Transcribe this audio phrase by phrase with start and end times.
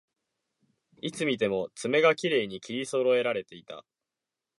[0.99, 3.85] いつ見ても爪がきれいに切りそろえられていた